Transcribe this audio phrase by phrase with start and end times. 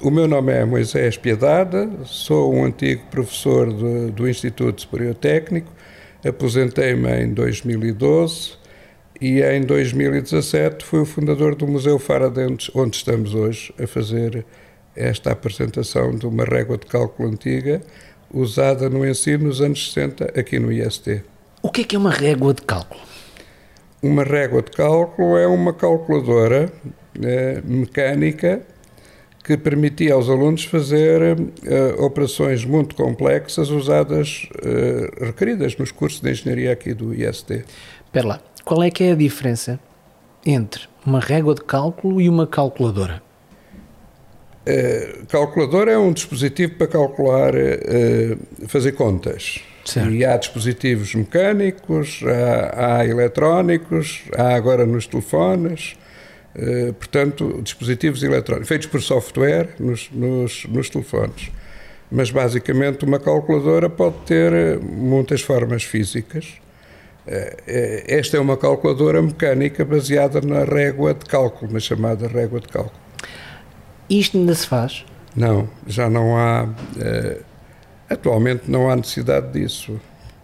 [0.00, 5.72] O meu nome é Moisés Piedade, sou um antigo professor de, do Instituto Superior Técnico,
[6.26, 8.58] aposentei-me em 2012
[9.20, 14.44] e em 2017 fui o fundador do Museu Faradentes, onde estamos hoje a fazer
[14.94, 17.80] esta apresentação de uma régua de cálculo antiga
[18.32, 21.22] usada no ensino nos anos 60 aqui no IST.
[21.62, 23.00] O que é que é uma régua de cálculo?
[24.02, 26.70] Uma régua de cálculo é uma calculadora
[27.22, 28.60] é, mecânica
[29.44, 36.30] que permitia aos alunos fazer uh, operações muito complexas usadas, uh, requeridas nos cursos de
[36.30, 37.62] engenharia aqui do IST.
[38.06, 39.78] Espera lá, qual é que é a diferença
[40.46, 43.22] entre uma régua de cálculo e uma calculadora?
[44.66, 47.52] Uh, calculadora é um dispositivo para calcular,
[48.66, 49.60] fazer contas.
[49.84, 50.10] Certo.
[50.10, 55.98] E há dispositivos mecânicos, há, há eletrónicos, há agora nos telefones,
[56.56, 61.50] eh, portanto, dispositivos eletrónicos, feitos por software nos, nos, nos, telefones.
[62.10, 66.54] Mas, basicamente, uma calculadora pode ter eh, muitas formas físicas.
[67.26, 72.68] Eh, esta é uma calculadora mecânica baseada na régua de cálculo, na chamada régua de
[72.68, 73.02] cálculo.
[74.08, 75.04] Isto ainda se faz?
[75.34, 76.68] Não, já não há.
[78.08, 79.98] Atualmente não há necessidade disso,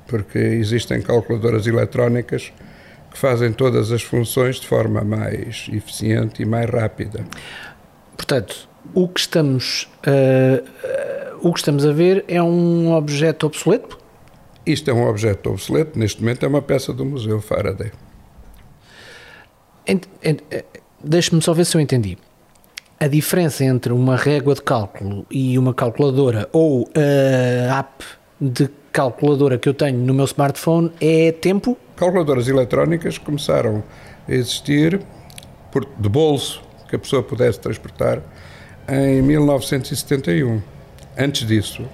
[0.09, 2.53] porque existem calculadoras eletrónicas
[3.11, 7.25] que fazem todas as funções de forma mais eficiente e mais rápida.
[8.17, 13.99] Portanto, o que estamos, uh, uh, o que estamos a ver é um objeto obsoleto?
[14.65, 17.91] Isto é um objeto obsoleto, neste momento é uma peça do Museu Faraday.
[19.87, 20.65] Eh,
[21.03, 22.17] deixe-me só ver se eu entendi.
[22.99, 28.05] A diferença entre uma régua de cálculo e uma calculadora ou a app
[28.41, 31.77] de calculadora que eu tenho no meu smartphone é tempo?
[32.01, 33.85] Calculadoras eletrónicas começaram
[34.27, 35.03] a existir
[35.71, 38.23] por, de bolso, que a pessoa pudesse transportar,
[38.89, 40.63] em 1971.
[41.19, 41.87] Antes disso,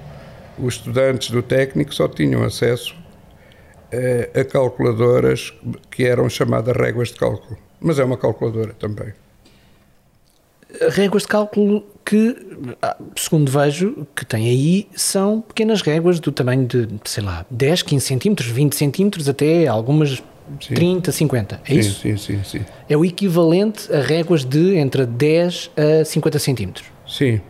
[0.56, 2.94] os estudantes do técnico só tinham acesso
[3.92, 5.52] a, a calculadoras
[5.90, 7.58] que eram chamadas réguas de cálculo.
[7.80, 9.12] Mas é uma calculadora também
[10.90, 12.36] réguas de cálculo que,
[12.82, 17.82] ah, segundo vejo, que tem aí, são pequenas réguas do tamanho de, sei lá, 10,
[17.82, 20.22] 15 centímetros, 20 centímetros, até algumas
[20.60, 20.74] sim.
[20.74, 21.60] 30, 50.
[21.64, 22.00] É sim, isso?
[22.00, 22.64] Sim, sim, sim.
[22.88, 26.86] É o equivalente a réguas de entre 10 a 50 centímetros.
[27.06, 27.40] Sim.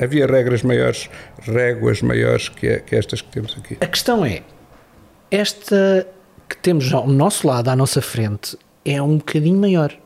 [0.00, 1.10] Havia regras maiores,
[1.42, 3.76] réguas maiores que, que estas que temos aqui.
[3.80, 4.42] A questão é,
[5.30, 6.06] esta
[6.48, 9.96] que temos ao nosso lado, à nossa frente, é um bocadinho maior.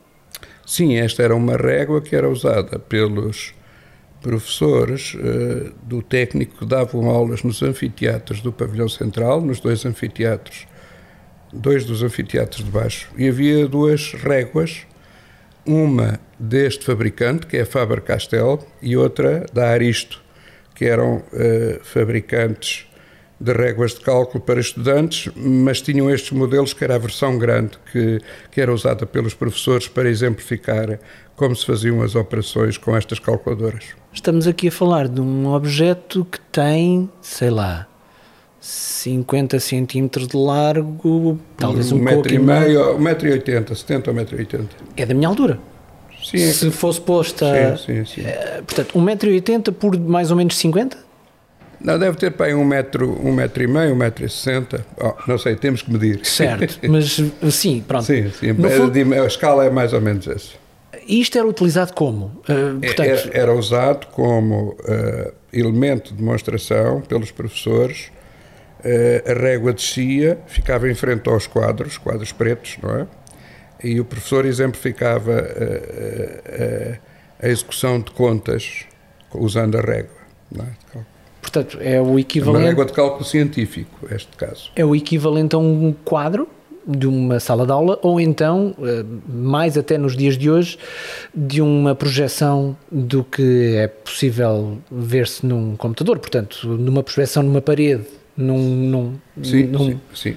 [0.65, 3.53] Sim, esta era uma régua que era usada pelos
[4.21, 10.65] professores uh, do técnico que davam aulas nos anfiteatros do pavilhão central, nos dois anfiteatros,
[11.53, 14.87] dois dos anfiteatros de baixo, e havia duas réguas,
[15.63, 20.23] uma deste fabricante, que é Faber-Castell, e outra da Aristo,
[20.73, 22.87] que eram uh, fabricantes
[23.39, 27.71] de réguas de cálculo para estudantes, mas tinham estes modelos que era a versão grande
[27.91, 30.99] que, que era usada pelos professores para exemplificar
[31.35, 33.83] como se faziam as operações com estas calculadoras.
[34.13, 37.87] Estamos aqui a falar de um objeto que tem, sei lá,
[38.61, 44.09] 50 centímetros de largo, talvez um, um metro e meio, um metro e oitenta, 70
[44.09, 44.75] ou metro e oitenta.
[44.95, 45.59] É da minha altura.
[46.23, 47.77] Sim, é Se fosse posta.
[47.77, 48.21] Sim, sim, sim.
[48.25, 51.04] É, portanto, um metro e oitenta por mais ou menos 50?
[51.85, 54.83] Não, deve ter para aí um metro, um metro e meio, um metro e sessenta.
[54.99, 56.25] Oh, não sei, temos que medir.
[56.25, 57.21] Certo, mas
[57.53, 58.05] sim, pronto.
[58.05, 58.47] Sim, sim.
[58.49, 60.53] A, a, escala é mais ou menos essa.
[61.07, 62.41] Isto era utilizado como?
[62.49, 63.07] Uh, portanto...
[63.07, 68.11] era, era, usado como uh, elemento de demonstração pelos professores.
[68.79, 73.07] Uh, a régua descia, ficava em frente aos quadros, quadros pretos, não é?
[73.83, 75.45] E o professor exemplificava
[77.39, 78.85] a execução de contas
[79.31, 80.17] usando a régua.
[80.51, 81.14] Não é?
[81.45, 82.63] Portanto, é o equivalente.
[82.63, 84.71] Uma régua de cálculo científico, este caso.
[84.75, 86.49] É o equivalente a um quadro
[86.87, 90.77] de uma sala de aula ou então, eh, mais até nos dias de hoje,
[91.33, 96.17] de uma projeção do que é possível ver-se num computador.
[96.17, 98.05] Portanto, numa projeção numa parede,
[98.35, 100.35] num, num, sim, num, sim, sim.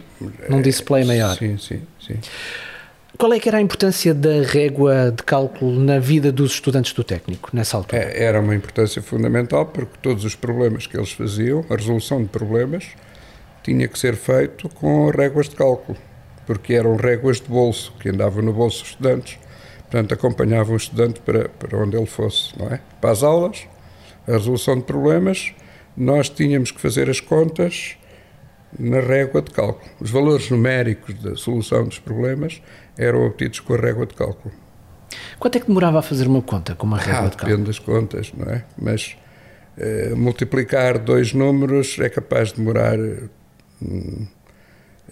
[0.48, 1.36] num display maior.
[1.36, 2.16] Sim, sim, sim.
[3.16, 7.02] Qual é que era a importância da régua de cálculo na vida dos estudantes do
[7.02, 8.02] técnico nessa altura?
[8.02, 12.28] É, era uma importância fundamental porque todos os problemas que eles faziam, a resolução de
[12.28, 12.86] problemas,
[13.62, 15.98] tinha que ser feito com réguas de cálculo,
[16.46, 19.38] porque eram réguas de bolso que andavam no bolso dos estudantes.
[19.90, 22.80] Portanto, acompanhavam o estudante para, para onde ele fosse, não é?
[23.00, 23.66] Para as aulas,
[24.26, 25.54] a resolução de problemas,
[25.96, 27.96] nós tínhamos que fazer as contas
[28.78, 29.90] na régua de cálculo.
[30.00, 32.60] Os valores numéricos da solução dos problemas
[32.96, 34.52] eram obtidos com a régua de cálculo.
[35.38, 37.50] Quanto é que demorava a fazer uma conta com uma régua ah, de cálculo?
[37.50, 38.64] Depende das contas, não é?
[38.76, 39.16] Mas
[39.78, 42.98] uh, multiplicar dois números é capaz de demorar.
[43.80, 44.26] Hum,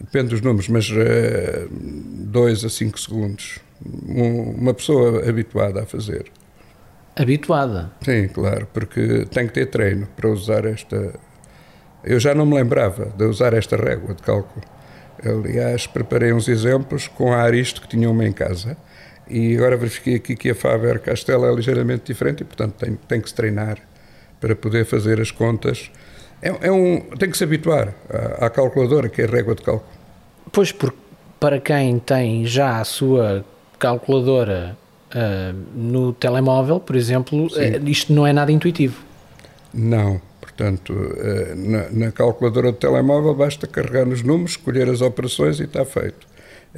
[0.00, 3.60] depende dos números, mas uh, dois a cinco segundos.
[4.08, 6.30] Um, uma pessoa habituada a fazer.
[7.14, 7.92] Habituada?
[8.04, 11.18] Sim, claro, porque tem que ter treino para usar esta.
[12.06, 14.64] Eu já não me lembrava de usar esta régua de cálculo.
[15.24, 18.76] Aliás, preparei uns exemplos com a Aristo que tinha uma em casa
[19.28, 23.20] e agora verifiquei aqui que a Faber Castell é ligeiramente diferente e, portanto, tem, tem
[23.20, 23.78] que se treinar
[24.40, 25.90] para poder fazer as contas.
[26.40, 29.62] É, é um, tem que se habituar à, à, calculadora, que é a régua de
[29.62, 29.90] cálculo.
[30.52, 30.98] Pois, porque
[31.40, 33.44] para quem tem já a sua
[33.80, 34.76] calculadora
[35.10, 39.02] uh, no telemóvel, por exemplo, uh, isto não é nada intuitivo.
[39.74, 45.60] Não, portanto, uh, na, na calculadora do telemóvel basta carregar nos números, escolher as operações
[45.60, 46.26] e está feito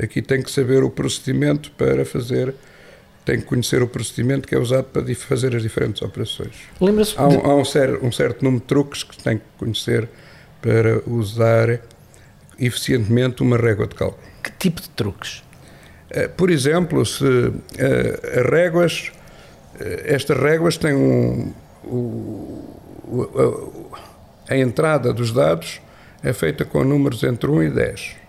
[0.01, 2.55] aqui tem que saber o procedimento para fazer,
[3.25, 6.55] tem que conhecer o procedimento que é usado para fazer as diferentes operações.
[6.81, 10.09] Lembra-se há, um, há um, cer um, certo número de truques que tem que conhecer
[10.63, 11.81] para usar
[12.59, 14.23] eficientemente uma régua de cálculo.
[14.43, 15.43] Que tipo de truques?
[16.11, 17.63] Eh, por exemplo, se uh,
[18.39, 19.13] as réguas,
[20.05, 21.53] estas réguas têm um,
[21.85, 22.81] o,
[24.49, 25.81] a, entrada dos dados
[26.23, 28.29] é feita com números entre 1 e 10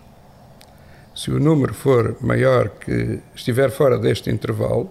[1.19, 4.89] se o número for maior que estiver fora deste intervalo,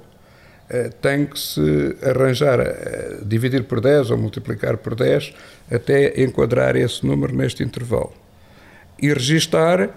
[0.68, 5.32] eh, tem que se arranjar, eh, dividir por 10 ou multiplicar por 10
[5.70, 8.12] até enquadrar esse número neste intervalo.
[9.00, 9.88] E registar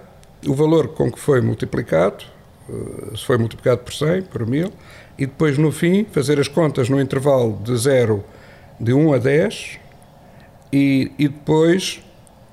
[0.48, 2.24] o valor com que foi multiplicado,
[2.70, 4.72] eh, se foi multiplicado por 100, por 1000,
[5.18, 8.24] e depois no fim fazer as contas no intervalo de 0,
[8.82, 9.80] de 1 a 10,
[10.74, 12.02] e, e depois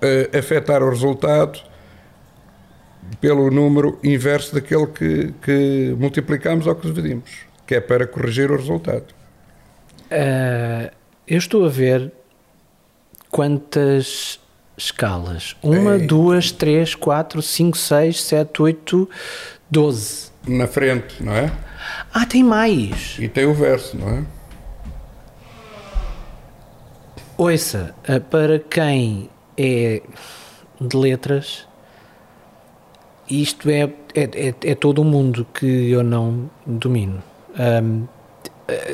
[0.02, 1.58] uh, afetar o resultado
[3.20, 7.30] pelo número inverso daquele que, que multiplicamos ou que dividimos,
[7.66, 9.06] que é para corrigir o resultado.
[10.10, 10.90] Uh,
[11.26, 12.12] eu estou a ver
[13.30, 14.38] quantas
[14.76, 15.56] escalas.
[15.62, 15.98] Uma, é.
[15.98, 19.08] duas, três, quatro, cinco, seis, sete, oito,
[19.70, 20.28] doze.
[20.46, 21.50] Na frente, não é?
[22.12, 23.16] Ah, tem mais.
[23.18, 24.37] E tem o verso, não é?
[27.38, 30.02] Ouça, ah, para quem é
[30.80, 31.68] de letras,
[33.30, 33.82] isto é,
[34.12, 37.22] é, é, é todo um mundo que eu não domino.
[37.56, 38.08] Um,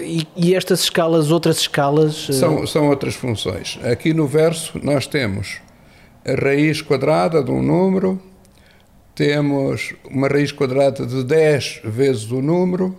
[0.02, 2.28] e, e, estas escalas, outras escalas.
[2.28, 3.78] Eh, são, são outras funções.
[3.82, 5.62] Aqui no verso nós temos
[6.22, 8.20] a raiz quadrada de um número,
[9.14, 12.94] temos uma raiz quadrada de 10 vezes o número,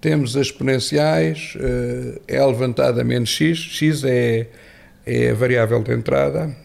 [0.00, 1.54] temos as exponenciais,
[2.26, 4.46] é levantada menos x, x é,
[5.04, 6.56] é a variável de entrada,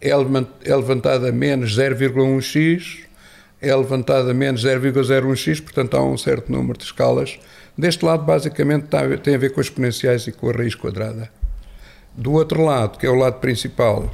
[0.00, 3.00] é, levantada menos 0,1x,
[3.60, 7.38] é levantada menos 0,01x, portanto há um certo número de escalas.
[7.76, 8.86] Deste lado, basicamente,
[9.22, 11.30] tem a ver com as exponenciais e com a raiz quadrada.
[12.14, 14.10] Do outro lado, que é o lado principal,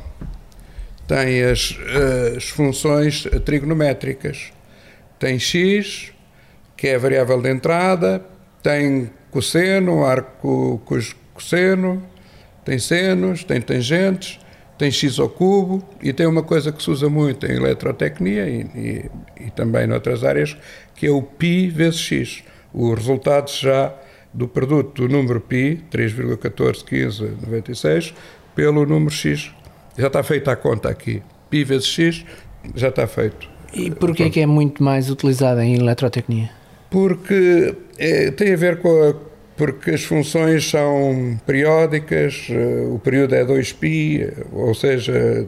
[1.07, 1.79] tem as,
[2.37, 4.53] as funções trigonométricas.
[5.19, 6.13] Tem x,
[6.77, 8.23] que é a variável de entrada,
[8.66, 10.80] tem cosseno, arco
[11.34, 12.04] cosseno,
[12.64, 14.40] tem senos, tem tangentes,
[14.78, 18.62] tem x ao cubo e tem uma coisa que se usa muito em eletrotecnia e,
[18.76, 19.12] e,
[19.46, 20.58] e também noutras áreas,
[20.96, 22.44] que é o π vezes x.
[22.74, 23.94] O resultado já
[24.34, 28.14] do produto do número π, 3,141596,
[28.56, 29.52] pelo número x.
[29.98, 31.22] Já está feita a conta aqui.
[31.50, 32.26] π vezes x
[32.76, 33.50] já está feito.
[33.74, 36.50] E porquê é que é muito mais utilizada em eletrotecnia?
[36.91, 39.15] Porque é, tem a ver com a
[39.57, 45.47] porque as funções são periódicas, eh, o período é 2π, ou seja,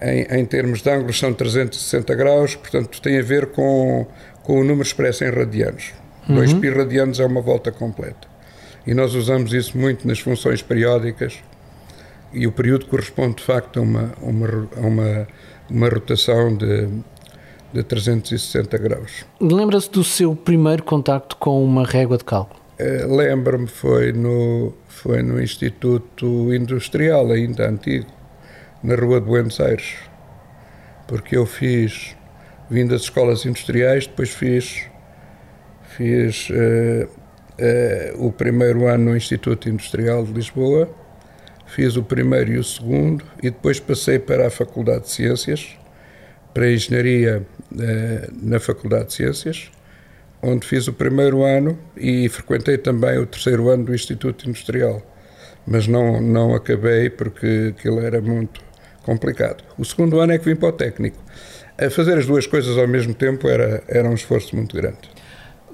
[0.00, 4.06] em, em, termos de ângulos são 360 graus, portanto tem a ver com,
[4.44, 5.92] com o número expresso em radianos.
[6.28, 6.36] Uhum.
[6.36, 8.28] 2π radianos é uma volta completa.
[8.86, 11.42] E nós usamos isso muito nas funções periódicas
[12.32, 15.28] e o período corresponde de facto a uma, uma, uma,
[15.68, 16.88] uma rotação de,
[17.72, 19.24] de 360 graus.
[19.40, 22.60] Lembra-se do seu primeiro contacto com uma régua de cálculo?
[22.78, 28.06] Uh, Lembro-me, foi no, foi no Instituto Industrial, ainda antigo,
[28.82, 29.94] na Rua de Buenos Aires,
[31.06, 32.16] porque eu fiz,
[32.70, 34.86] vim das escolas industriais, depois fiz,
[35.96, 37.08] fiz uh,
[38.18, 40.88] uh, o primeiro ano no Instituto Industrial de Lisboa,
[41.66, 45.76] fiz o primeiro e o segundo, e depois passei para a Faculdade de Ciências,
[46.52, 47.46] para a Engenharia
[47.78, 49.70] eh, na Faculdade de Ciências,
[50.42, 55.00] onde fiz o primeiro ano e frequentei também o terceiro ano do Instituto Industrial,
[55.66, 58.60] mas não, não acabei porque aquilo era muito
[59.02, 59.62] complicado.
[59.78, 61.18] O segundo ano é que vim para o técnico.
[61.78, 64.98] A fazer as duas coisas ao mesmo tempo era, era um esforço muito grande.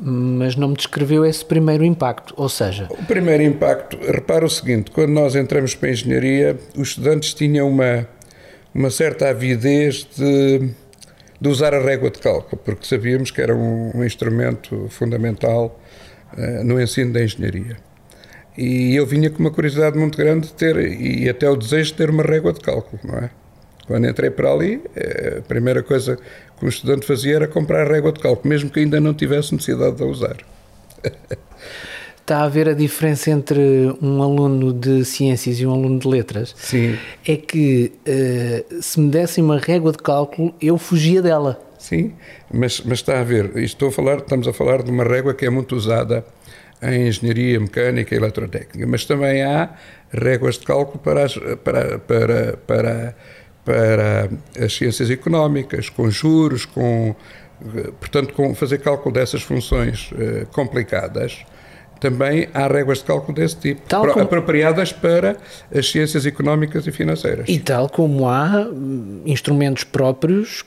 [0.01, 2.87] mas não me descreveu esse primeiro impacto, ou seja...
[2.91, 7.69] O primeiro impacto, repara o seguinte, quando nós entramos para a engenharia, os estudantes tinham
[7.69, 8.07] uma,
[8.75, 10.71] uma certa avidez de,
[11.41, 15.81] de usar a régua de cálculo, porque sabíamos que era um, um instrumento fundamental
[16.37, 17.77] uh, no ensino da engenharia.
[18.57, 21.95] E eu vinha com uma curiosidade muito grande de ter, e até o desejo de
[21.95, 23.31] ter uma régua de cálculo, não é?
[23.87, 26.19] Quando entrei para ali, eh, a primeira coisa
[26.59, 29.55] que um estudante fazia era comprar a régua de cálculo, mesmo que ainda não tivesse
[29.55, 30.37] necessidade de a usar.
[32.29, 33.59] Está a ver a diferença entre
[34.03, 36.55] um aluno de ciências e um aluno de letras?
[36.59, 36.95] Sim.
[37.27, 41.59] É que uh, se me dessem uma régua de cálculo, eu fugia dela.
[41.79, 42.13] Sim,
[42.53, 45.47] mas, mas está a ver, estou a falar, estamos a falar de uma régua que
[45.47, 46.23] é muito usada
[46.83, 49.71] em engenharia mecânica e eletrotécnica, mas também há
[50.13, 53.17] réguas de cálculo para, as, para, para, para
[53.65, 54.31] para
[54.63, 57.15] as ciências económicas, com juros, com,
[57.99, 61.45] portanto, com fazer cálculo dessas funções uh, complicadas.
[62.01, 64.21] Também há regras de cálculo desse tipo, como...
[64.21, 65.37] apropriadas para
[65.75, 67.49] as ciências económicas e financeiras.
[67.49, 70.65] E tal como há hum, instrumentos próprios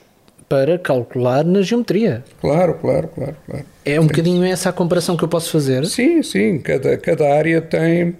[0.48, 2.22] para calcular na geometria.
[2.40, 3.36] Claro, claro, claro.
[3.46, 3.64] claro.
[3.84, 5.86] É um bocadinho essa a comparação que eu posso fazer?
[5.86, 6.58] Sim, sim.
[6.58, 8.14] Cada, cada área tem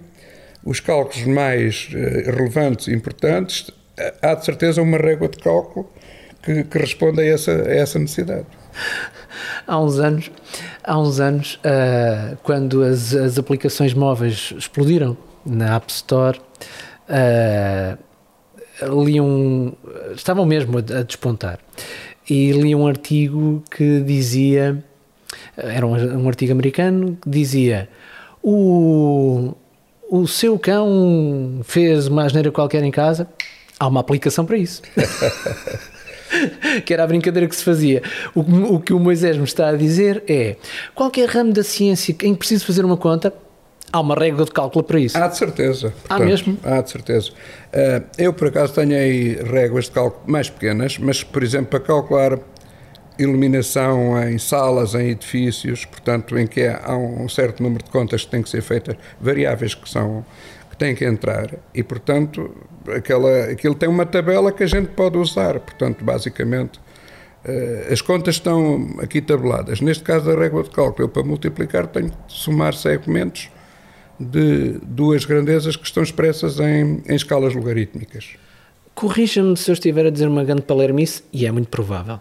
[0.65, 3.71] os cálculos mais uh, relevantes e importantes
[4.21, 5.89] há de certeza uma régua de cálculo
[6.43, 8.47] que, que responde a essa, a essa necessidade.
[9.67, 10.31] Há uns anos,
[10.83, 16.41] há uns anos uh, quando as, as aplicações móveis explodiram na App Store,
[17.09, 17.99] uh,
[19.05, 19.73] li um,
[20.15, 21.59] estavam mesmo a, a despontar
[22.29, 24.83] e li um artigo que dizia,
[25.57, 27.89] era um, um artigo americano que dizia
[28.43, 29.55] o,
[30.11, 33.29] o seu cão fez uma asneira qualquer em casa,
[33.79, 34.83] há uma aplicação para isso.
[36.85, 38.03] que era a brincadeira que se fazia.
[38.35, 38.41] O,
[38.75, 40.57] o, que o Moisés me está a dizer é:
[40.95, 43.33] qualquer ramo da ciência em que preciso fazer uma conta,
[43.93, 45.17] há uma regra de cálculo para isso.
[45.17, 45.91] Há de certeza.
[45.91, 46.59] Portanto, há mesmo?
[46.65, 47.31] Há de certeza.
[47.31, 51.81] Uh, eu, por acaso, tenho aí réguas de cálculo mais pequenas, mas, por exemplo, para
[51.81, 52.39] calcular
[53.19, 58.31] iluminação em salas, em edifícios, portanto, em que há um certo número de contas que
[58.31, 60.25] têm que ser feitas, variáveis que são
[60.83, 62.51] têm que entrar e, portanto,
[62.89, 65.61] aquela, aquilo tem uma tabela que a gente pode usar.
[65.61, 66.81] Portanto, basicamente,
[67.45, 69.81] eh, as contas estão aqui tabeladas.
[69.81, 73.49] Neste caso, a régua de cálculo, eu para multiplicar tenho que somar segmentos
[74.19, 78.31] de duas grandezas que estão expressas em, em escalas logarítmicas.
[78.93, 82.19] Corrija-me se eu estiver a dizer uma grande palermice, e é muito provável.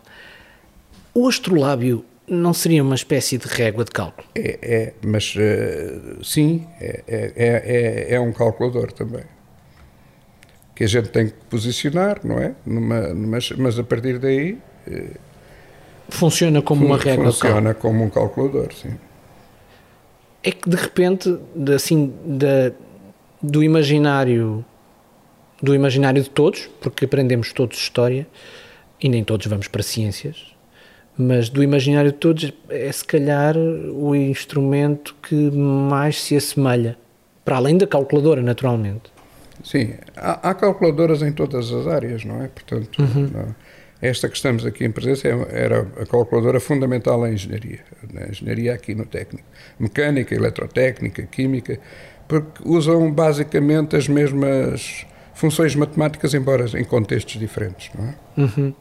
[1.16, 4.26] O astrolábio não seria uma espécie de régua de cálculo?
[4.34, 9.26] É, é mas uh, sim, é, é, é, é, um calculador também.
[10.74, 12.56] Que a gente tem que posicionar, não é?
[12.66, 14.58] Numa, mas, mas a partir daí.
[14.88, 15.14] Uh,
[16.08, 17.34] funciona como uma régua de cálculo?
[17.34, 18.98] Funciona como um calculador, sim.
[20.42, 21.38] É que de repente,
[21.76, 22.72] assim, da,
[23.42, 24.66] do imaginário
[25.62, 28.26] do imaginário de todos, porque aprendemos todos história
[29.00, 30.56] e nem todos vamos para ciências,
[31.18, 36.98] mas do imaginário de todos é se calhar o instrumento que mais se assemelha,
[37.44, 39.12] para além da calculadora, naturalmente.
[39.64, 42.48] Sim, há, há calculadoras em todas as áreas, não é?
[42.48, 43.30] Portanto, uhum.
[43.32, 43.56] não,
[44.02, 47.80] esta que estamos aqui em presença é, era a calculadora fundamental em engenharia,
[48.12, 49.48] na engenharia aqui no técnico,
[49.80, 51.80] mecânica, eletrotécnica, química,
[52.28, 58.16] porque usam basicamente as mesmas funções matemáticas, embora em contextos diferentes, não é?
[58.38, 58.74] Uhum.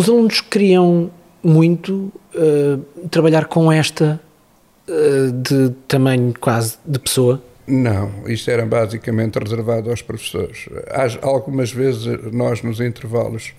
[0.00, 1.10] Os alunos queriam
[1.42, 2.78] muito uh,
[3.10, 4.18] trabalhar com esta
[4.88, 7.42] uh, de tamanho quase de pessoa?
[7.66, 10.70] Não, isto era basicamente reservado aos professores.
[11.20, 13.52] algumas vezes nós, nos intervalos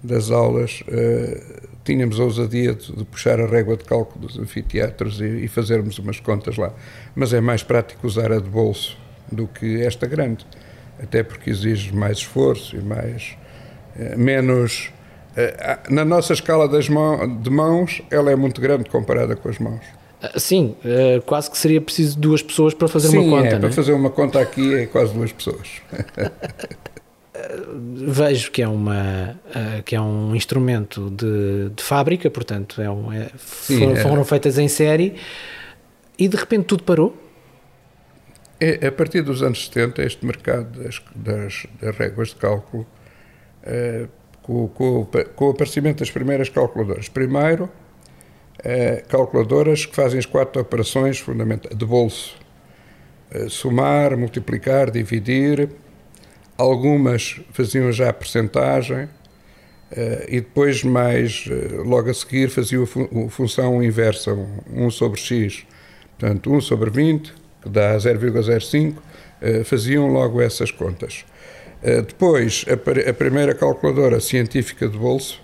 [0.00, 5.20] das aulas, uh, tínhamos a ousadia de, de, puxar a régua de cálculo dos anfiteatros
[5.20, 6.72] e, e, fazermos umas contas lá.
[7.16, 8.96] Mas é mais prático usar a de bolso
[9.32, 10.46] do que esta grande,
[11.02, 13.36] até porque exige mais esforço e mais,
[14.16, 14.93] menos
[15.90, 19.82] na nossa escala das mão, de mãos, ela é muito grande comparada com as mãos.
[20.24, 23.56] Ah, sim, eh, quase que seria preciso duas pessoas para fazer Sim, uma conta.
[23.56, 23.72] É, para é?
[23.72, 25.68] fazer uma conta aqui é quase duas pessoas.
[27.74, 33.12] Vejo que é, uma, eh, que é um instrumento de, de fábrica, portanto, é um,
[33.12, 34.24] é, Sim, foram, é.
[34.24, 35.16] feitas em série
[36.18, 37.14] e de repente tudo parou?
[38.58, 42.86] É, a partir dos anos 70, este mercado das, das, das réguas de cálculo
[44.44, 47.08] com, com, com o aparecimento das primeiras calculadoras.
[47.08, 47.68] Primeiro,
[48.62, 52.36] eh, calculadoras que fazem as quatro operações fundamentais de bolso:
[53.30, 55.68] eh, somar, multiplicar, dividir.
[56.56, 59.08] Algumas faziam já a percentagem,
[59.92, 64.32] Uh, e depois, mais uh, logo a seguir, fazia a função inversa,
[64.72, 65.64] 1 sobre x,
[66.18, 67.32] portanto 1 sobre 20,
[67.62, 71.24] que dá 0,05, uh, faziam logo essas contas.
[72.06, 75.42] Depois, a, a, primeira calculadora científica de bolso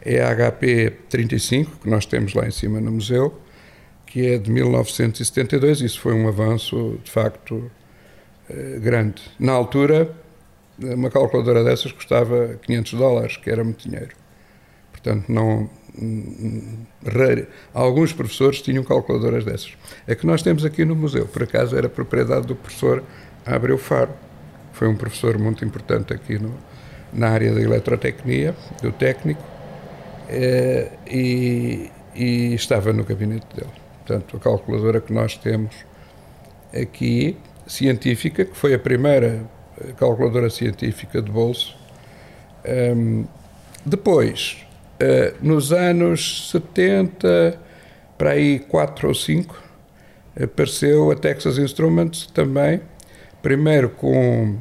[0.00, 3.38] é a HP 35, que nós temos lá em cima no museu,
[4.06, 5.80] que é de 1972.
[5.80, 7.70] Isso foi um avanço, de facto,
[8.80, 9.22] grande.
[9.38, 10.14] Na altura,
[10.78, 14.14] uma calculadora dessas custava 500 dólares, que era muito dinheiro.
[14.90, 15.68] Portanto, não.
[17.74, 19.76] Alguns professores tinham calculadoras dessas.
[20.08, 23.02] A que nós temos aqui no museu, por acaso, era propriedade do professor
[23.44, 24.12] Abreu Faro.
[24.72, 26.54] Foi um professor muito importante aqui no,
[27.12, 29.42] na área da eletrotecnia, do técnico,
[30.28, 33.70] eh, e, e estava no gabinete dele.
[33.98, 35.74] Portanto, a calculadora que nós temos
[36.74, 37.36] aqui,
[37.66, 39.44] científica, que foi a primeira
[39.96, 41.76] calculadora científica de bolso.
[42.96, 43.24] Um,
[43.84, 44.64] depois,
[45.00, 47.58] uh, nos anos 70,
[48.16, 49.62] para aí 4 ou 5,
[50.40, 52.80] apareceu a Texas Instruments também,
[53.42, 54.56] primeiro com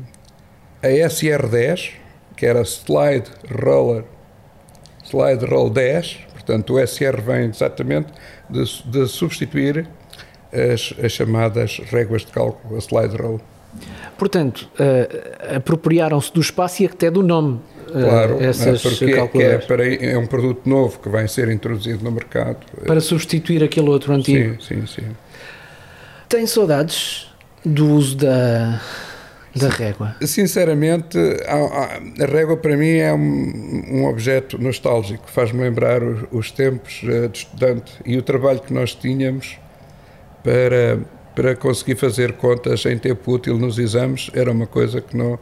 [0.82, 1.92] a SR10,
[2.36, 3.30] que era Slide
[3.64, 4.04] Roller,
[5.06, 8.08] Slide Roll 10, portanto o SR vem exatamente
[8.50, 9.88] de, de substituir
[10.52, 13.40] as, as, chamadas réguas de cálculo, a Slide Roll.
[14.18, 17.62] Portanto, uh, apropriaram-se do espaço e até do nome.
[17.88, 22.04] Uh, claro, essas porque é, é, para, é um produto novo que vai ser introduzido
[22.04, 22.58] no mercado.
[22.86, 24.62] Para substituir aquele outro antigo.
[24.62, 25.08] Sim, sim, sim.
[26.28, 27.31] Tem saudades
[27.66, 28.82] do uso da,
[29.56, 30.16] da régua?
[30.22, 37.02] Sinceramente, a, régua para mim é um, um objeto nostálgico, faz-me lembrar os, os tempos
[37.04, 39.58] uh, de estudante e o trabalho que nós tínhamos
[40.44, 41.00] para
[41.36, 45.40] para conseguir fazer contas em tempo útil nos exames era uma coisa que, não,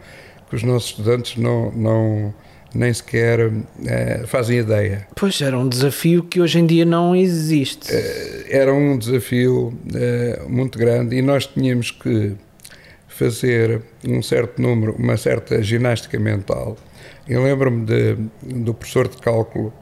[0.49, 2.33] que os nossos estudantes não, não
[2.73, 3.51] nem sequer
[3.85, 5.07] é, fazem ideia.
[5.15, 7.91] Pois era um desafio que hoje em dia não existe.
[7.91, 12.33] É, era um desafio é, muito grande e nós tínhamos que
[13.07, 16.77] fazer um certo número, uma certa ginástica mental.
[17.27, 17.85] Eu lembro-me
[18.41, 19.73] do professor de cálculo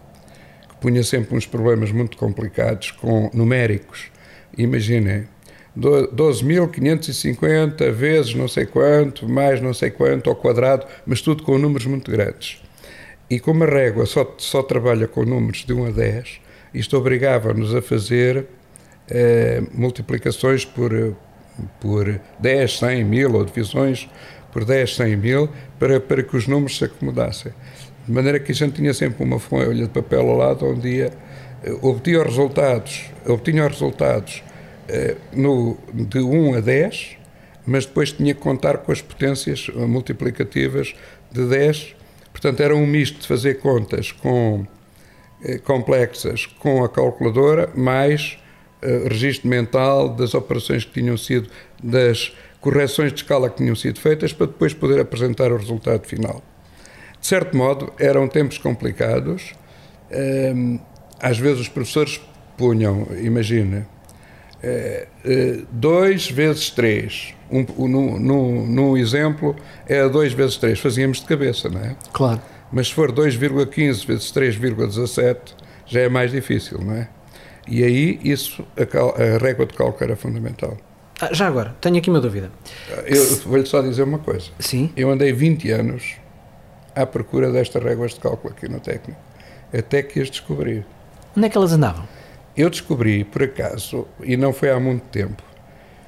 [0.69, 4.05] que punha sempre uns problemas muito complicados com numéricos.
[4.57, 5.27] Imaginem,
[5.77, 11.85] 12.550 vezes não sei quanto, mais não sei quanto ao quadrado, mas tudo com números
[11.85, 12.61] muito grandes.
[13.29, 16.41] E como a régua só, só trabalha com números de 1 a 10,
[16.73, 18.45] isto obrigava-nos a fazer
[19.09, 21.15] eh, multiplicações por,
[21.79, 24.09] por 10, 100, 1000 ou divisões
[24.51, 27.53] por 10, 100 mil para, para que os números se acomodassem.
[28.05, 31.11] De maneira que a gente tinha sempre uma folha de papel ao lado onde ia,
[31.63, 34.43] eh, obtinha os resultados, obtinha os resultados
[34.87, 37.17] eh, no, de 1 a 10,
[37.65, 40.95] mas depois tinha que contar com as potências multiplicativas
[41.31, 41.96] de 10.
[42.37, 44.63] Portanto, era um misto de fazer contas com,
[45.43, 48.37] eh, complexas com a calculadora, mais
[48.79, 51.49] eh, registro mental das operações que tinham sido,
[51.83, 56.43] das correções de escala que tinham sido feitas, para depois poder apresentar o resultado final.
[57.19, 59.55] De certo modo, eram tempos complicados.
[60.11, 60.53] Eh,
[61.19, 62.21] às vezes os professores
[62.55, 63.87] punham, imagina,
[65.71, 67.35] 2 é, é, vezes 3.
[67.49, 69.55] Um, no, no, no, exemplo
[69.87, 70.79] é 2 vezes 3.
[70.79, 71.95] Fazíamos de cabeça, não é?
[72.11, 72.41] Claro.
[72.71, 75.37] Mas se for 2,15 vezes 3,17
[75.85, 77.07] já é mais difícil, não é?
[77.67, 80.77] E aí isso, a, cal, a régua de cálculo era fundamental.
[81.19, 82.51] Ah, já agora, tenho aqui uma dúvida.
[83.05, 84.49] Eu vou-lhe só dizer uma coisa.
[84.59, 84.91] Sim.
[84.95, 86.15] Eu andei 20 anos
[86.95, 89.19] à procura destas réguas de cálculo aqui no técnico,
[89.73, 90.85] até que as descobri.
[91.35, 92.07] Onde é que elas andavam?
[92.57, 95.43] Eu descobri, por acaso, e não foi há muito tempo,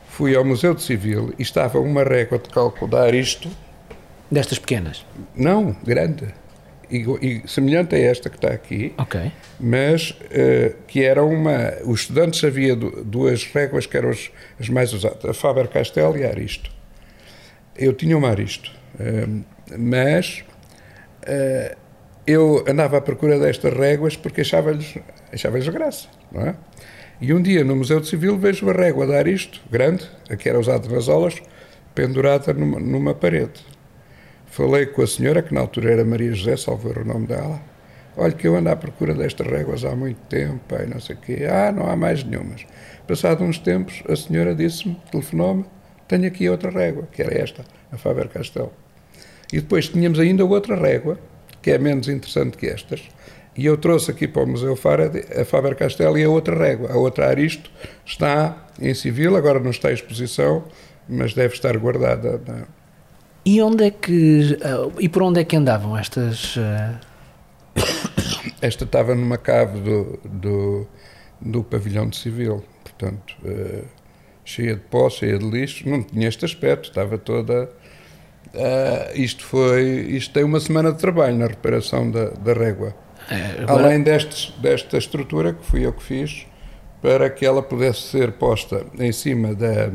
[0.07, 3.47] fui ao Museu de Civil e estava uma régua de cálculo da Aristo.
[4.31, 5.05] Destas pequenas?
[5.35, 6.33] Não, grande.
[6.89, 9.31] E, e, semelhante a esta que está aqui, okay.
[9.59, 11.71] mas uh, que era uma.
[11.85, 16.25] Os estudantes havia duas réguas que eram as, as mais usadas, a Faber Castell e
[16.25, 16.71] a Aristo.
[17.77, 19.43] Eu tinha uma Aristo, uh,
[19.77, 20.43] mas
[21.21, 21.77] uh,
[22.29, 24.97] eu andava à procura destas réguas porque achava-lhes
[25.33, 26.55] achava graça, não é?
[27.21, 30.47] E um dia no Museu de Civil vejo uma régua dar isto, grande, a que
[30.47, 31.41] era usada nas aulas,
[31.93, 33.65] pendurada numa, numa parede.
[34.45, 37.61] Falei com a senhora, que na altura era Maria José, salvo o nome dela.
[38.15, 41.19] Olha que eu ando à procura destas réguas há muito tempo, pai, não sei o
[41.19, 41.47] quê.
[41.49, 42.65] Ah, não há mais nenhumas.
[43.07, 45.65] Passado uns tempos, a senhora disse-me, telefonou-me,
[46.07, 48.71] tenho aqui outra régua, que era esta, a Faber-Castell.
[49.51, 51.19] E depois tínhamos ainda outra régua,
[51.61, 53.01] que é menos interessante que estas,
[53.59, 56.91] e eu trouxe aqui para o Museu Faraday a Faber-Castell e a outra régua.
[56.93, 57.69] A outra Aristo
[58.05, 60.63] está em civil, agora não está em exposição,
[61.09, 62.41] mas deve estar guardada.
[63.45, 64.57] E onde é que.
[64.61, 66.55] Uh, e por onde é que andavam estas.
[66.55, 66.95] Uh,
[68.61, 70.87] esta estava numa cave do, do,
[71.41, 73.83] do pavilhão de civil, portanto, uh,
[74.45, 77.69] cheia de pó, cheia de lixo, não tinha este aspecto, estava toda.
[78.53, 79.83] Uh, isto foi.
[80.09, 82.95] Isto tem uma semana de trabalho na reparação da, da régua.
[83.29, 83.85] É, agora...
[83.85, 86.47] Além destes, desta estrutura que fui eu que fiz,
[87.01, 89.91] para que ela pudesse ser posta em cima da,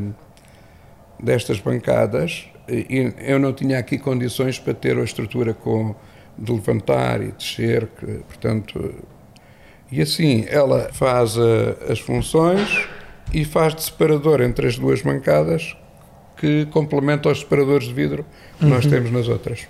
[1.19, 5.93] destas bancadas, e eu não tinha aqui condições para ter a estrutura com,
[6.37, 8.95] de levantar e descer, que, portanto.
[9.91, 12.87] E assim, ela faz a, as funções
[13.33, 15.75] e faz de separador entre as duas bancadas
[16.37, 18.25] que complementa os separadores de vidro
[18.57, 18.71] que uhum.
[18.71, 19.67] nós temos nas outras.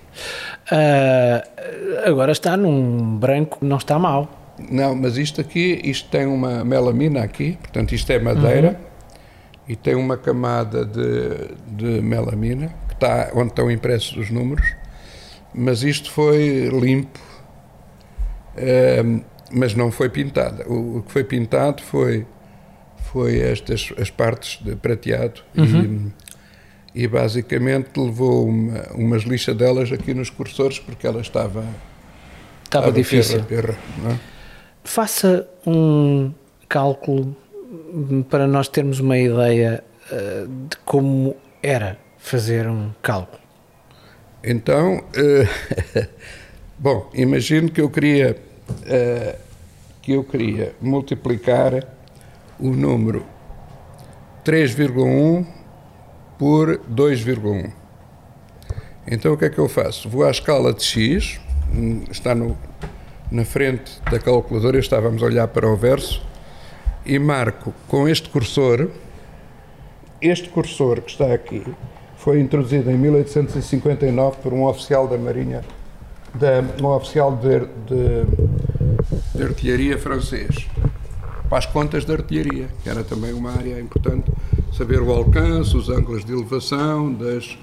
[0.70, 4.28] Uh, agora está num branco, não está mal.
[4.70, 8.76] Não, mas isto aqui, isto tem uma melamina aqui, portanto isto é madeira uhum.
[9.68, 14.66] e tem uma camada de, de melamina que está onde estão impressos os números,
[15.54, 17.20] mas isto foi limpo,
[18.56, 20.62] uh, mas não foi pintado.
[20.66, 22.26] O, o, que foi pintado foi
[23.12, 26.10] foi estas as partes de prateado uhum.
[26.10, 26.25] e
[26.96, 31.62] e basicamente levou uma, umas lixadelas aqui nos cursores porque ela estava
[32.64, 34.18] estava difícil perra, perra, é?
[34.82, 36.32] faça um
[36.66, 37.36] cálculo
[38.30, 43.42] para nós termos uma ideia uh, de como era fazer um cálculo
[44.42, 46.08] então uh,
[46.78, 48.38] bom imagino que eu queria
[48.70, 49.38] uh,
[50.00, 51.86] que eu queria multiplicar
[52.58, 53.26] o número
[54.46, 55.65] 3,1
[56.38, 57.72] por 2,1.
[59.06, 60.08] Então o que é que eu faço?
[60.08, 61.40] Vou à escala de x,
[61.72, 62.56] hum, está no,
[63.30, 66.22] na frente da calculadora, estávamos a olhar para o verso,
[67.04, 68.90] e marco com este cursor,
[70.20, 71.62] este cursor que está aqui,
[72.16, 75.62] foi introduzido em 1859 por um oficial da Marinha,
[76.34, 80.66] de, um oficial de, de, de artilharia francês,
[81.48, 84.30] para as contas de artilharia, que era também uma área importante
[84.76, 87.56] saber o alcance, os ângulos de elevação das,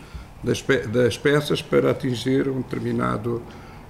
[0.44, 3.42] das, pe das peças para atingir um determinado,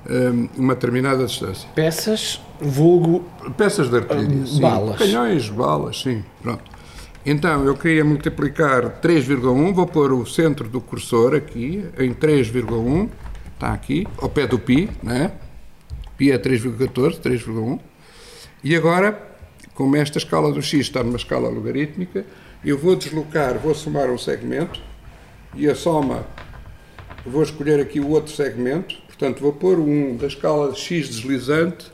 [0.09, 1.67] um, uma determinada distância.
[1.73, 3.23] Peças, vulgo...
[3.57, 4.61] Peças de artilharia, um, sim.
[4.61, 4.97] Balas.
[4.97, 6.23] Canhões, balas, sim.
[6.41, 6.73] Pronto.
[7.25, 13.09] Então, eu queria multiplicar 3,1, vou pôr o centro do cursor aqui, em 3,1,
[13.53, 15.31] está aqui, ao pé do pi, né?
[16.17, 17.79] Pi é 3,14, 3,1.
[18.61, 19.17] E agora,
[19.73, 22.25] como esta escala do x está numa escala logarítmica,
[22.65, 24.81] eu vou deslocar, vou somar um segmento
[25.53, 26.25] e a soma,
[27.25, 31.91] vou escolher aqui o outro segmento, portanto vou pôr um da escala x deslizante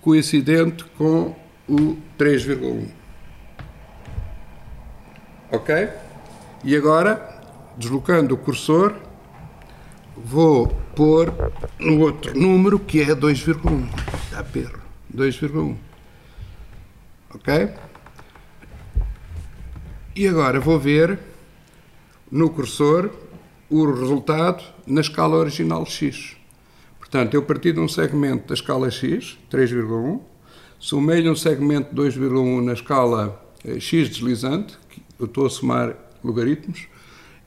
[0.00, 1.34] coincidente com
[1.68, 2.88] o 3,1.
[5.50, 5.88] Ok?
[6.64, 7.40] E agora,
[7.76, 8.94] deslocando o cursor,
[10.16, 11.32] vou pôr
[11.78, 13.88] no outro número que é 2,1.
[14.24, 14.80] Está perro.
[15.14, 15.76] 2,1.
[17.34, 17.70] Ok?
[20.16, 21.18] E agora vou ver
[22.30, 23.10] no cursor
[23.68, 26.36] o resultado na escala original x.
[27.00, 30.20] Portanto, eu parti de um segmento da escala x, 3,1,
[30.78, 34.78] somei-lhe um segmento 2,1 na escala eh, x deslizante,
[35.18, 36.86] eu estou a somar logaritmos,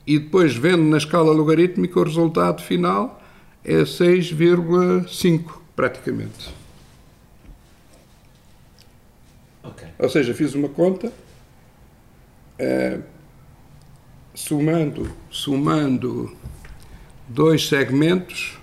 [0.06, 3.22] e depois vendo na escala logarítmica o resultado final
[3.64, 6.54] é 6,5 praticamente.
[9.64, 9.88] Okay.
[10.00, 11.14] Ou seja, fiz uma conta
[12.60, 13.00] é,
[14.34, 16.36] somando, somando
[17.28, 18.58] dois segmentos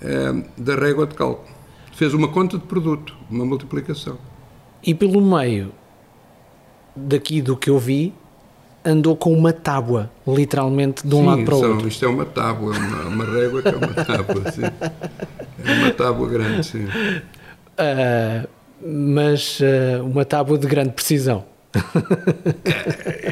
[0.00, 1.48] é, da régua de cálculo.
[1.94, 4.18] Fez uma conta de produto, uma multiplicação.
[4.82, 5.72] E pelo meio
[6.96, 8.12] daqui do que eu vi,
[8.84, 11.88] andou com uma tábua, literalmente, de um sim, lado para o outro.
[11.88, 14.62] Isto é uma tábua, uma, uma régua que é uma tábua, sim.
[15.64, 16.84] É uma tábua grande, sim.
[16.84, 18.48] Uh,
[18.84, 21.44] mas uh, uma tábua de grande precisão.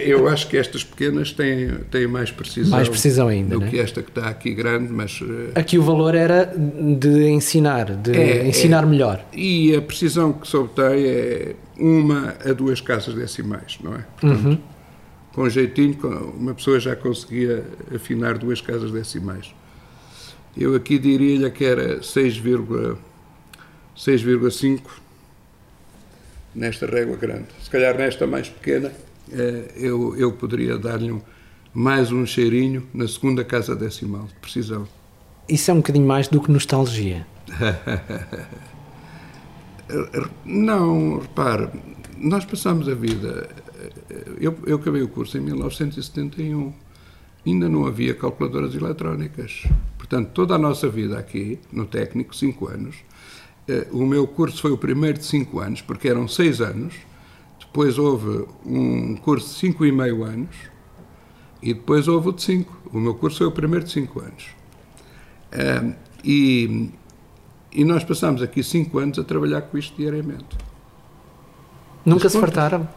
[0.02, 3.68] Eu acho que estas pequenas têm, têm mais precisão, mais precisão ainda, do né?
[3.68, 5.20] que esta que está aqui grande, mas...
[5.22, 9.24] Eh, aqui o valor era de ensinar, de é, ensinar é, melhor.
[9.32, 14.04] E a precisão que se obtém é uma a duas casas decimais, não é?
[14.20, 14.58] Portanto, uhum.
[15.34, 15.96] com jeitinho,
[16.38, 19.54] uma pessoa já conseguia afinar duas casas decimais.
[20.56, 24.80] Eu aqui diria-lhe que era 6,5
[26.54, 27.48] nesta régua grande.
[27.62, 28.92] Se calhar nesta mais pequena,
[29.32, 31.20] eh, eu, eu poderia dar-lhe um,
[31.72, 34.88] mais um cheirinho na segunda casa decimal, de precisão.
[35.48, 37.26] Isso é um bocadinho mais do que nostalgia.
[40.44, 41.68] Não, repare,
[42.16, 43.48] nós passamos a vida.
[44.08, 46.72] Eh, eu, eu acabei o curso em 1971.
[47.46, 49.62] Ainda não havia calculadoras eletrónicas.
[49.96, 52.96] Portanto, toda a nossa vida aqui, no técnico, cinco anos,
[53.90, 56.94] o meu curso foi o primeiro de cinco anos, porque eram seis anos.
[57.58, 60.56] Depois houve um curso de cinco e meio anos
[61.62, 62.76] e depois houve o de cinco.
[62.92, 64.46] O meu curso foi o primeiro de cinco anos.
[66.24, 66.90] E,
[67.72, 70.58] e nós passámos aqui cinco anos a trabalhar com isto diariamente.
[72.04, 72.88] Nunca As se fartaram?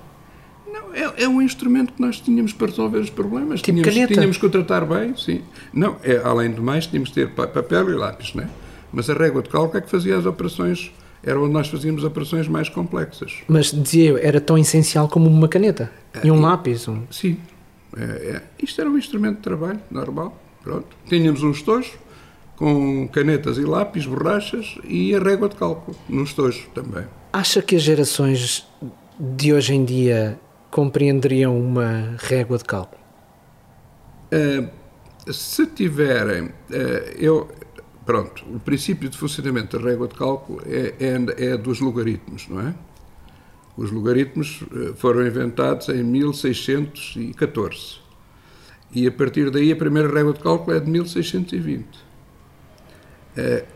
[0.66, 3.62] Não, é, é, um instrumento que nós tínhamos para resolver os problemas.
[3.62, 4.14] Tipo tínhamos, caneta.
[4.14, 5.42] tínhamos que o tratar bem, sim.
[5.72, 8.50] Não, é, além do mais, tínhamos que ter papel e lápis, não é?
[8.94, 12.48] Mas a régua de cálculo é que fazia as operações, era onde nós fazíamos operações
[12.48, 13.40] mais complexas.
[13.48, 15.92] Mas dizia eu, era tão essencial como uma caneta
[16.24, 16.88] e um lápis?
[16.88, 17.02] Um...
[17.10, 17.38] Sim.
[17.98, 18.42] É, é.
[18.62, 20.40] Isto era um instrumento de trabalho normal.
[20.62, 20.88] Pronto.
[21.08, 21.92] Tínhamos um estojo
[22.56, 27.06] com canetas e lápis, borrachas e a régua de cálculo no estojo também.
[27.34, 28.68] Acha que as gerações
[29.20, 33.02] de hoje em dia compreenderiam uma régua de cálculo?
[34.32, 36.52] Uh, se tiverem, uh,
[37.18, 37.50] eu,
[38.06, 42.62] pronto, o princípio de funcionamento da régua de cálculo é, é, é dos logaritmos, não
[42.62, 42.74] é?
[43.76, 48.04] Os logaritmos uh, foram inventados em 1614
[48.94, 51.88] e a partir daí a primeira régua de cálculo é de 1620.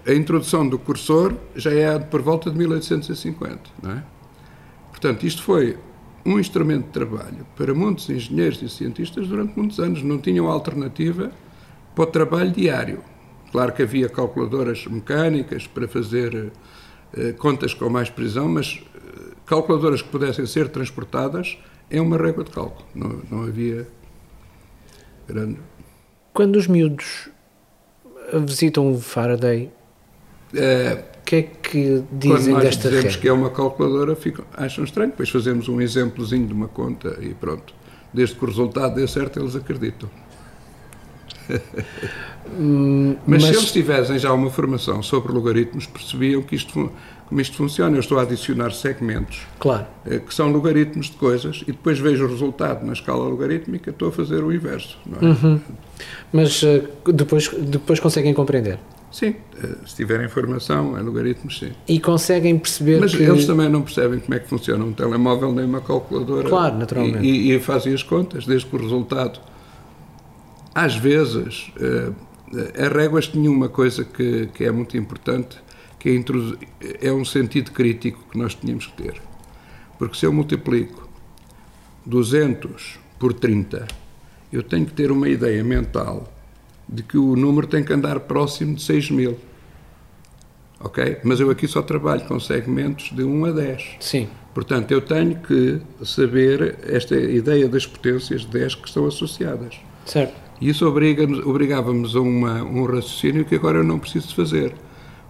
[0.05, 4.03] A introdução do cursor já é por volta de 1850, não é?
[4.91, 5.77] Portanto, isto foi
[6.23, 10.03] um instrumento de trabalho para muitos engenheiros e cientistas durante muitos anos.
[10.03, 11.31] Não tinham alternativa
[11.95, 12.99] para o trabalho diário.
[13.51, 20.01] Claro que havia calculadoras mecânicas para fazer uh, contas com mais precisão, mas uh, calculadoras
[20.01, 21.57] que pudessem ser transportadas
[21.89, 22.85] em uma régua de cálculo.
[22.93, 23.87] Não, não havia
[25.27, 25.57] grande.
[26.33, 27.29] Quando os miúdos
[28.45, 29.71] visitam o Faraday,
[30.53, 35.11] o que é que dizem nós desta dizemos que é uma calculadora, ficam, acham estranho.
[35.11, 37.73] Depois fazemos um exemplozinho de uma conta e pronto.
[38.13, 40.09] Desde que o resultado dê certo, eles acreditam.
[42.57, 46.91] Hum, mas, mas, se eles tivessem já uma formação sobre logaritmos, percebiam que isto,
[47.27, 47.95] como isto funciona.
[47.95, 49.85] Eu estou a adicionar segmentos claro.
[50.05, 54.09] Eh, que são logaritmos de coisas e depois vejo o resultado na escala logarítmica, estou
[54.09, 54.97] a fazer o inverso.
[55.21, 55.25] É?
[55.25, 55.59] Uhum.
[56.31, 58.79] Mas uh, depois, depois conseguem compreender?
[59.11, 61.71] Sim, eh, se tiverem informação, é logaritmos, sim.
[61.87, 63.23] E conseguem perceber Mas que...
[63.23, 66.47] eles também não percebem como é que funciona um telemóvel nem uma calculadora.
[66.47, 67.25] Claro, naturalmente.
[67.25, 69.39] E, e fazem as contas, desde que o resultado...
[70.77, 72.13] Às vezes, uh,
[72.79, 75.57] as réguas tinham uma coisa que, que é muito importante,
[75.97, 79.19] que é, é um sentido crítico que nós tínhamos que ter.
[79.97, 81.09] Porque se eu multiplico
[82.05, 83.87] 200 por 30,
[84.53, 86.31] eu tenho que ter uma ideia mental
[86.87, 89.35] de que o número tem que andar próximo de 6 mil.
[90.79, 91.21] Ok?
[91.23, 93.95] Mas eu aqui só trabalho com segmentos de 1 a 10.
[93.99, 94.29] Sim.
[94.53, 99.73] Portanto, eu tenho que saber esta ideia das potências de 10 que estão associadas.
[100.05, 100.46] Certo.
[100.59, 104.73] E isso obriga-nos a uma, um raciocínio que agora eu não preciso fazer.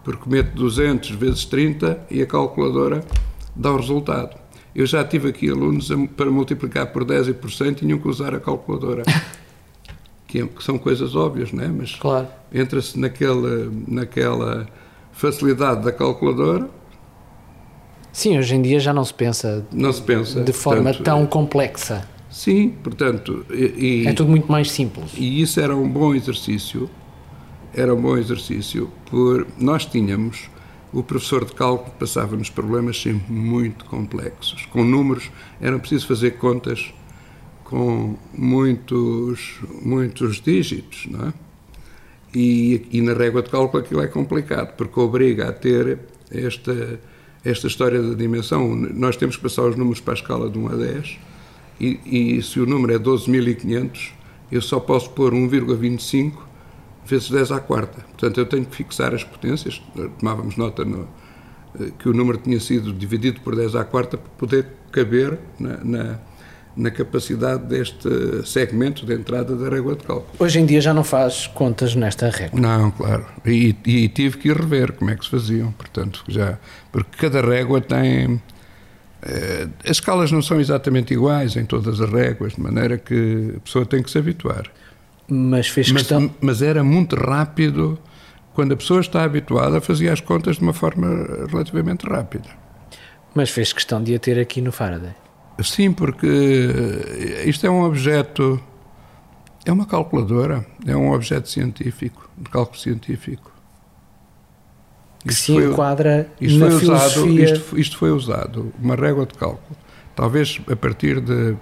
[0.04, 3.04] Porque meto 200 vezes 30 e a calculadora
[3.56, 4.38] dá o resultado.
[4.74, 8.34] Eu já tive aqui alunos para multiplicar por 10 e por 100 tinham que usar
[8.34, 9.04] a calculadora.
[10.28, 11.68] que, que são coisas óbvias, não é?
[11.68, 12.28] Mas claro.
[12.54, 14.68] entra-se naquela, naquela
[15.12, 16.70] facilidade da calculadora.
[18.12, 21.26] Sim, hoje em dia já não se pensa, não se pensa de forma portanto, tão
[21.26, 22.08] complexa.
[22.38, 23.44] Sim, portanto.
[23.50, 25.12] E, é tudo muito mais simples.
[25.18, 26.88] E isso era um bom exercício.
[27.74, 30.48] Era um bom exercício, por nós tínhamos
[30.94, 34.66] o professor de cálculo passava-nos problemas sempre muito complexos.
[34.68, 36.94] Com números, era preciso fazer contas
[37.64, 41.34] com muitos, muitos dígitos, não é?
[42.36, 46.00] E, e, na régua de cálculo aquilo é complicado, porque obriga a ter
[46.32, 47.00] esta,
[47.44, 48.76] esta história da dimensão.
[48.76, 51.18] Nós temos que passar os números para a escala de 1 a 10,
[51.80, 54.12] e, e se o número é 12.500,
[54.52, 56.34] eu só posso pôr 1,25
[57.06, 58.02] vezes 10 à quarta.
[58.02, 59.82] Portanto, eu tenho que fixar as potências.
[60.20, 61.08] Tomávamos nota no,
[62.00, 66.20] que o número tinha sido dividido por 10 à quarta para poder caber na, na
[66.78, 68.08] na capacidade deste
[68.46, 70.30] segmento de entrada da régua de cálculo.
[70.38, 72.60] Hoje em dia já não faz contas nesta régua?
[72.60, 73.26] Não, claro.
[73.44, 76.60] E, e tive que ir rever como é que se faziam, portanto, já.
[76.92, 78.40] Porque cada régua tem.
[79.22, 83.60] Eh, as escalas não são exatamente iguais em todas as réguas, de maneira que a
[83.60, 84.64] pessoa tem que se habituar.
[85.28, 86.32] Mas fez mas, questão.
[86.40, 88.00] Mas era muito rápido.
[88.54, 91.08] Quando a pessoa está habituada, fazia as contas de uma forma
[91.50, 92.50] relativamente rápida.
[93.36, 95.14] Mas fez questão de a ter aqui no Faraday?
[95.62, 96.28] Sim, porque
[97.46, 98.60] isto é um objeto,
[99.66, 103.52] é uma calculadora, é um objeto científico, de cálculo científico.
[105.28, 107.22] Que isto se foi, enquadra isto na foi filosofia...
[107.22, 109.78] Usado, isto, isto foi usado, uma régua de cálculo,
[110.16, 111.56] talvez a partir de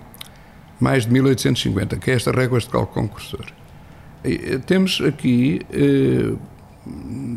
[0.79, 3.45] mais de 1850, que é esta réguas de cálculo concursor.
[4.23, 6.33] E, temos aqui eh,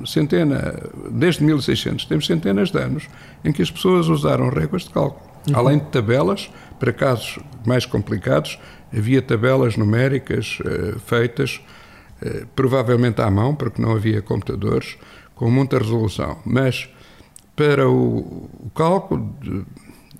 [0.06, 0.74] centena,
[1.10, 3.08] desde 1600, temos centenas de anos
[3.44, 5.28] em que as pessoas usaram réguas de cálculo.
[5.48, 5.56] Uhum.
[5.56, 8.58] Além de tabelas, para casos mais complicados,
[8.96, 11.60] havia tabelas numéricas uh, feitas
[12.56, 14.98] provavelmente à mão, porque não havia computadores,
[15.38, 16.36] com muita resolução.
[16.44, 16.88] Mas
[17.56, 19.64] para o, o cálculo de,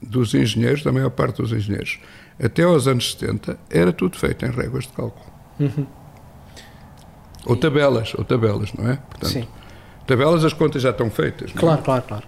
[0.00, 1.98] dos engenheiros, da maior parte dos engenheiros,
[2.42, 5.26] até aos anos 70, era tudo feito em réguas de cálculo.
[5.58, 5.86] Uhum.
[7.46, 8.96] Ou tabelas, ou tabelas, não é?
[8.96, 9.48] Portanto, Sim.
[10.06, 11.52] Tabelas, as contas já estão feitas.
[11.52, 11.84] Claro, é?
[11.84, 12.24] claro, claro.